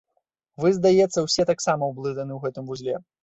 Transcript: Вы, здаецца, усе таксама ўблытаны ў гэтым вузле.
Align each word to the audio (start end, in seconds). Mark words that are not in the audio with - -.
Вы, 0.63 0.71
здаецца, 0.77 1.19
усе 1.27 1.45
таксама 1.51 1.91
ўблытаны 1.93 2.33
ў 2.39 2.47
гэтым 2.47 2.65
вузле. 2.73 2.95